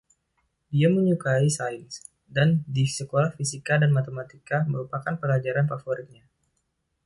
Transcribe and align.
Dia 0.73 0.87
menyukain 0.97 1.45
sains, 1.57 1.93
dan 2.35 2.49
di 2.75 2.85
sekolah 2.97 3.29
fisika 3.37 3.73
dan 3.81 3.91
matematika 3.97 4.57
merupakan 4.73 5.13
pelajaran 5.21 5.65
favoritnya. 5.73 6.23